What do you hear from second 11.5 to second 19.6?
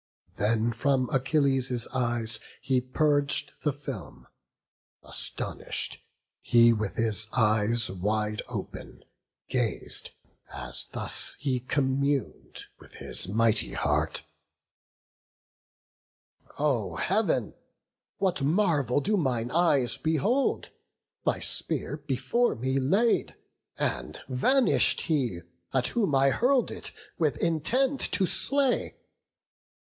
commun'd with his mighty heart: "O Heav'n, what marvel do mine